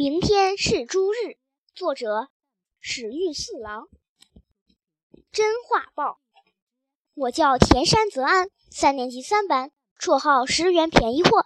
[0.00, 1.36] 明天是猪日，
[1.74, 2.30] 作者
[2.80, 3.86] 史玉四郎。
[5.30, 6.22] 真话报，
[7.12, 11.44] 我叫田山泽安，三年级三班，绰号十元便宜货。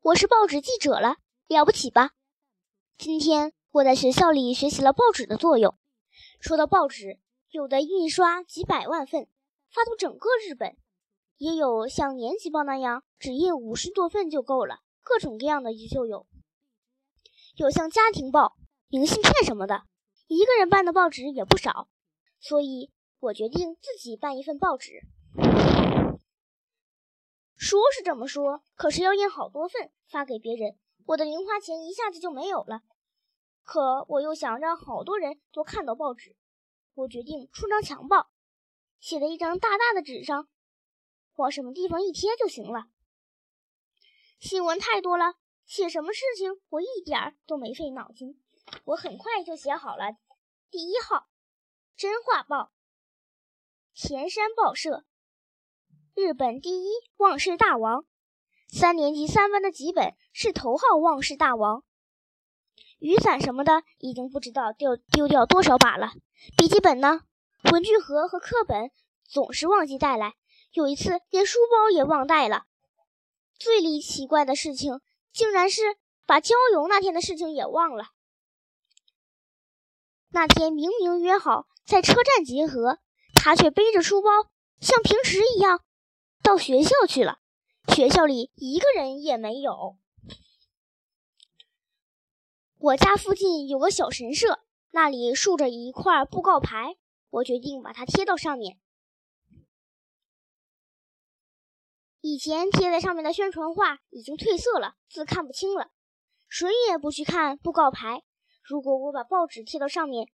[0.00, 1.16] 我是报纸记者了，
[1.48, 2.12] 了不起吧？
[2.96, 5.76] 今天我在学校里学习了报纸的作用。
[6.40, 7.20] 说到报纸，
[7.50, 9.28] 有的印刷几百万份，
[9.68, 10.76] 发到整个日本；
[11.36, 16.26] 也有像年级报那样，只印五十多份就够了，各种各样的就有。
[17.56, 18.56] 有像家庭报、
[18.88, 19.82] 明信片什么的，
[20.28, 21.88] 一个人办的报纸也不少，
[22.38, 25.02] 所以我决定自己办一份报纸。
[27.56, 32.82] 说是这么说，可是要印好多份发给别人，我的零花钱一下子就没有了。
[33.62, 36.36] 可我又想让好多人都看到报纸，
[36.94, 38.30] 我决定出张强报，
[38.98, 40.48] 写在一张大大的纸上，
[41.34, 42.86] 往什么地方一贴就行了。
[44.38, 45.34] 新闻太多了。
[45.70, 48.42] 写什么事情，我一点儿都没费脑筋，
[48.86, 50.16] 我很快就写好了。
[50.68, 51.28] 第一号，
[51.96, 52.72] 真话报，
[53.94, 55.04] 田山报社，
[56.16, 58.04] 日本第一忘事大王，
[58.66, 61.84] 三年级三班的几本是头号忘事大王。
[62.98, 66.14] 雨伞什么的已经不知道丢丢掉多少把了。
[66.56, 67.20] 笔记本呢？
[67.70, 68.90] 文具盒和课本
[69.22, 70.34] 总是忘记带来，
[70.72, 72.64] 有一次连书包也忘带了。
[73.56, 75.00] 最离奇怪的事情。
[75.32, 75.82] 竟然是
[76.26, 78.06] 把郊游那天的事情也忘了。
[80.28, 82.98] 那天明明约好在车站集合，
[83.34, 84.30] 他却背着书包
[84.80, 85.82] 像平时一样
[86.42, 87.38] 到学校去了。
[87.94, 89.96] 学校里一个人也没有。
[92.78, 96.96] 我家附近有个小神社，那里竖着一块布告牌，
[97.30, 98.78] 我决定把它贴到上面。
[102.22, 105.90] 以前贴在上面的宣传画已经褪色了，字看不清了，
[106.48, 108.22] 谁也不去看布告牌。
[108.62, 110.30] 如果我把报纸贴到上面，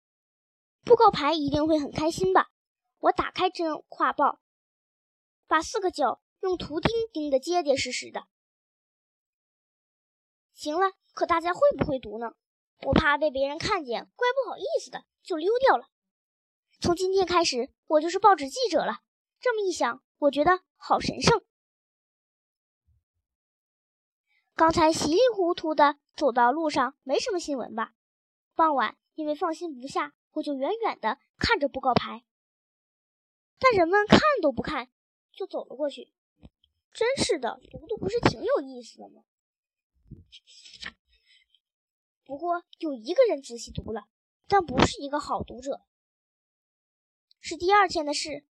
[0.85, 2.49] 布告牌一定会很开心吧？
[2.99, 4.39] 我打开真画报，
[5.45, 8.23] 把四个角用图钉钉得结结实实的。
[10.53, 12.31] 行了，可大家会不会读呢？
[12.83, 15.87] 我怕被别人看见，怪不好意思的，就溜掉了。
[16.79, 18.99] 从今天开始，我就是报纸记者了。
[19.41, 21.43] 这么一想，我觉得好神圣。
[24.55, 27.95] 刚才稀里糊涂的走到路上，没什么新闻吧？
[28.53, 32.23] 傍晚，因为放心不下，我就远远的看着布告牌。
[33.57, 34.89] 但人们看都不看，
[35.31, 36.13] 就走了过去。
[36.91, 39.23] 真是的，读读不是挺有意思的吗？
[42.23, 44.07] 不过有一个人仔细读了，
[44.47, 45.81] 但不是一个好读者。
[47.39, 48.45] 是第二天的事。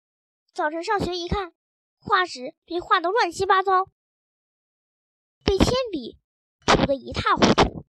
[0.55, 1.53] 早晨上学一看，
[1.99, 3.89] 画纸被画得乱七八糟。
[5.49, 6.19] 被铅笔
[6.67, 7.87] 涂得一塌糊涂。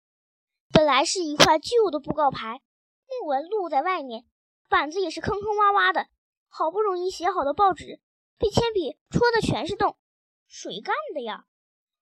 [0.72, 2.62] 本来是一块旧的布告牌，
[3.08, 4.28] 木纹露在外面，
[4.70, 6.08] 板子也是坑坑洼洼的。
[6.50, 8.00] 好不容易写好的报纸，
[8.38, 9.98] 被铅笔戳的全是洞。
[10.46, 11.48] 谁干的呀？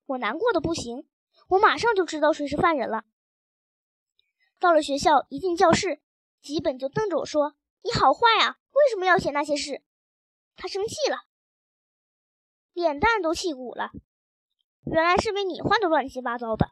[0.05, 1.07] 我难过的不行。
[1.47, 3.05] 我马上就知道谁是犯人了。
[4.59, 6.01] 到了学校，一进教室，
[6.41, 8.57] 吉本就瞪着我说：“你好坏啊！
[8.73, 9.81] 为什么要写那些事？”
[10.57, 11.19] 他生气了，
[12.73, 13.91] 脸蛋都气鼓了。
[14.85, 16.72] 原来是被你画的乱七八糟的，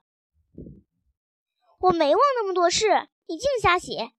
[1.80, 4.14] 我没忘那么多事，你净瞎写，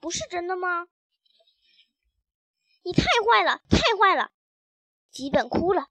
[0.00, 0.88] 不是真的吗？
[2.82, 4.32] 你太坏了，太坏了！
[5.10, 5.86] 吉本哭了，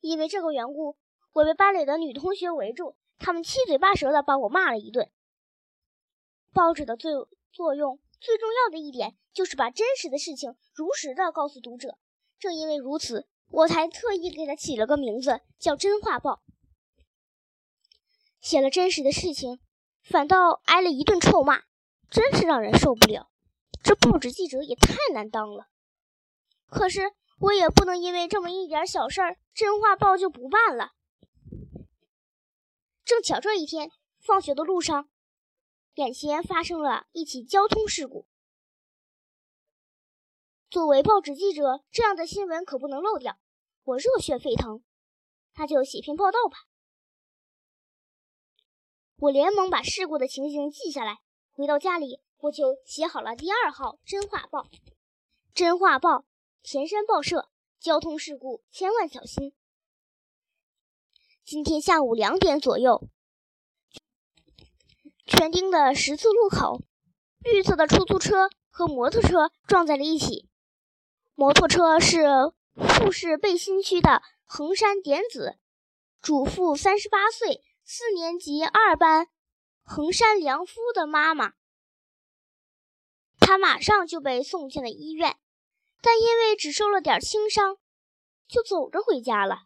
[0.00, 0.96] 因为这个缘故，
[1.32, 5.10] 我被班里的女同学围住，他们七嘴八舌的把我骂了一顿。
[6.54, 7.12] 报纸的最
[7.52, 11.98] 作用最重要的一点，就是把真实的事情如实的告诉读者。
[12.38, 16.42] 正因为如此，我才特意给他起了个名字，叫《真话报》。
[18.42, 19.60] 写了真实的事情，
[20.02, 21.62] 反倒挨了一顿臭骂，
[22.10, 23.30] 真是让人受不了。
[23.84, 25.68] 这报纸记者也太难当了。
[26.66, 30.90] 可是我也不能因为这么一点小事儿，真话报就不办了。
[33.04, 35.08] 正巧这一天，放学的路上，
[35.94, 38.26] 眼前发生了一起交通事故。
[40.68, 43.38] 作为报纸记者，这样的新闻可不能漏掉。
[43.84, 44.82] 我热血沸腾，
[45.54, 46.56] 那就写篇报道吧。
[49.22, 51.20] 我连忙把事故的情形记下来。
[51.52, 54.66] 回到家里，我就写好了第二号真话报。
[55.54, 56.24] 真话报，
[56.60, 57.48] 田山报社，
[57.78, 59.54] 交通事故千万小心。
[61.44, 63.06] 今天下午两点左右，
[65.24, 66.82] 全町的十字路口，
[67.44, 70.48] 绿色的出租车和摩托车撞在了一起。
[71.36, 72.24] 摩托车是
[72.74, 75.60] 富士贝新区的横山典子，
[76.20, 77.62] 主妇，三十八岁。
[77.94, 79.28] 四年级二班
[79.82, 81.52] 横山良夫的妈妈。
[83.38, 85.36] 他马上就被送进了医院，
[86.00, 87.76] 但因为只受了点轻伤，
[88.48, 89.64] 就走着回家了。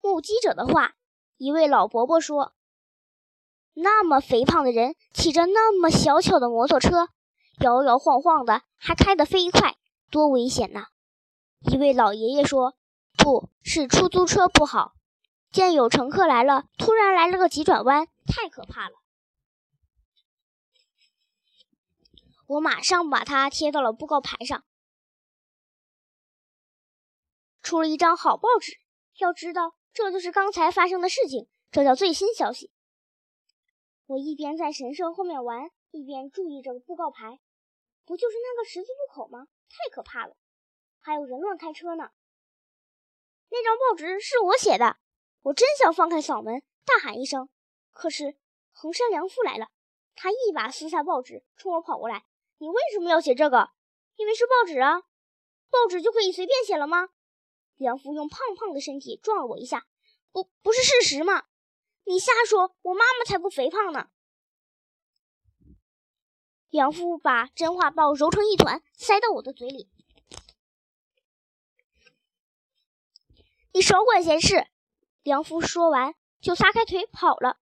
[0.00, 0.94] 目击者的话，
[1.36, 2.54] 一位老伯伯说
[3.74, 7.08] ：“那么肥胖的人骑着那么小巧的摩托车，
[7.58, 9.76] 摇摇晃晃的，还开得飞快，
[10.08, 10.86] 多危险呐！”
[11.68, 12.76] 一位老爷爷说
[13.18, 14.93] ：“不是出租车不好，
[15.54, 18.96] 见有乘客来了，突然来了个急转弯，太可怕了。”
[22.48, 24.64] 我马上把它贴到了布告牌上，
[27.62, 28.80] 出了一张好报纸。
[29.18, 32.72] 要知道，这就是刚才发生的事情，这叫最新消息。
[34.06, 37.38] 我一边在神社后面玩，一边注意着布告牌。
[38.04, 39.46] 不就是那个十字路口吗？
[39.68, 40.34] 太可怕了，
[41.00, 42.10] 还有人乱开车呢。
[43.50, 44.96] 那张报纸是我写的，
[45.44, 47.48] 我真想放开嗓门大喊一声。
[47.92, 48.36] 可是
[48.72, 49.68] 横山良夫来了，
[50.14, 52.24] 他一把撕下报纸，冲我跑过来。
[52.58, 53.70] 你为什么要写这个？
[54.16, 55.00] 因为是报纸啊，
[55.70, 57.10] 报纸就可以随便写了吗？
[57.76, 59.86] 梁夫用胖胖的身体撞了我一下，
[60.32, 61.44] 不，不是事实吗？
[62.04, 64.08] 你瞎说，我妈妈才不肥胖呢。
[66.70, 69.90] 梁夫把真话报揉成一团，塞到我的嘴里。
[73.72, 74.68] 你少管闲事！
[75.24, 77.56] 梁夫说完就撒开腿跑了。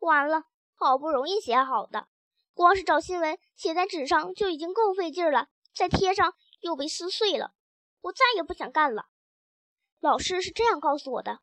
[0.00, 0.42] 完了，
[0.74, 2.08] 好不容易写好的。
[2.52, 7.54] 光是找新闻写在纸上就已经够费劲了，再贴上又被撕碎了。
[8.00, 9.06] 我再也不想干了。
[10.00, 11.38] 老师是这样告诉我的：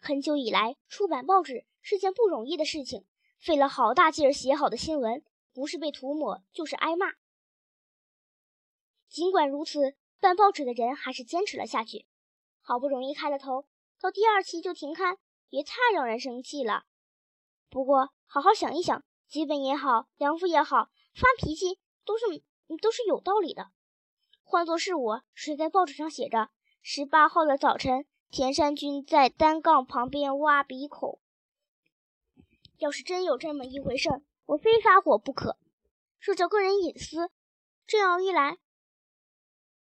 [0.00, 3.06] 很久以来，出版报纸是件不容易的事情，
[3.38, 7.12] 费了好大劲儿写好的新闻，不是被涂抹就是挨骂。
[9.10, 12.06] 尽管如此，办报纸的人还是坚持了下去。
[12.62, 13.66] 好不容易开了头，
[14.00, 15.18] 到第二期就停刊，
[15.48, 16.84] 也太让人生气了。
[17.68, 19.04] 不过，好好想一想。
[19.28, 22.24] 基本也好，良夫也好，发脾气都是
[22.80, 23.70] 都是有道理的。
[24.42, 26.48] 换作是我，谁在报纸上写着
[26.80, 31.20] 十八号的早晨，田山君在单杠旁边挖鼻孔。
[32.78, 34.08] 要是真有这么一回事，
[34.46, 35.58] 我非发火不可。
[36.18, 37.30] 涉及个人隐私，
[37.86, 38.56] 这样一来，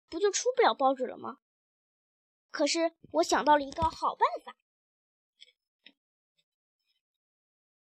[0.09, 1.37] 不就出不了报纸了吗？
[2.55, 4.55] 可是我想到了一个好办法。